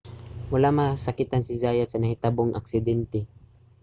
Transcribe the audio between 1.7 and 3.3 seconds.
sa nahitabong aksidente